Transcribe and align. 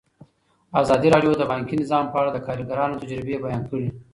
ازادي 0.81 1.07
راډیو 1.15 1.31
د 1.37 1.43
بانکي 1.51 1.75
نظام 1.81 2.05
په 2.11 2.17
اړه 2.21 2.31
د 2.33 2.37
کارګرانو 2.47 2.99
تجربې 3.03 3.41
بیان 3.45 3.63
کړي. 3.69 3.87